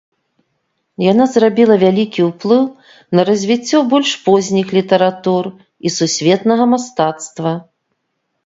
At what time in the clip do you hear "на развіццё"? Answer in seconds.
3.19-3.83